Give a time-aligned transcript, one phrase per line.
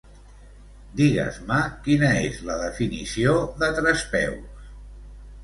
[1.01, 4.67] Digues-me quina és la definició de trespeus.